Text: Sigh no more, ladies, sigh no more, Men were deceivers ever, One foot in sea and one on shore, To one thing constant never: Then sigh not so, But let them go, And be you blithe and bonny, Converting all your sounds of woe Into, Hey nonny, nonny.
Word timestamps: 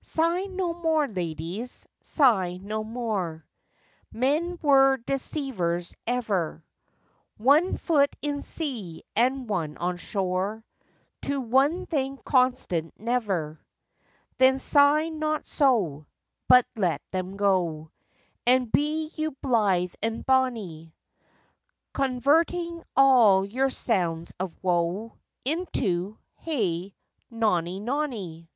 Sigh 0.00 0.44
no 0.46 0.72
more, 0.72 1.06
ladies, 1.06 1.86
sigh 2.00 2.56
no 2.56 2.82
more, 2.82 3.44
Men 4.10 4.58
were 4.62 4.96
deceivers 4.96 5.94
ever, 6.06 6.64
One 7.36 7.76
foot 7.76 8.16
in 8.22 8.40
sea 8.40 9.02
and 9.14 9.46
one 9.46 9.76
on 9.76 9.98
shore, 9.98 10.64
To 11.20 11.42
one 11.42 11.84
thing 11.84 12.16
constant 12.24 12.94
never: 12.98 13.60
Then 14.38 14.58
sigh 14.58 15.10
not 15.10 15.46
so, 15.46 16.06
But 16.48 16.64
let 16.74 17.02
them 17.10 17.36
go, 17.36 17.90
And 18.46 18.72
be 18.72 19.12
you 19.16 19.32
blithe 19.42 19.92
and 20.02 20.24
bonny, 20.24 20.94
Converting 21.92 22.82
all 22.96 23.44
your 23.44 23.68
sounds 23.68 24.32
of 24.40 24.56
woe 24.64 25.18
Into, 25.44 26.16
Hey 26.38 26.94
nonny, 27.30 27.80
nonny. 27.80 28.48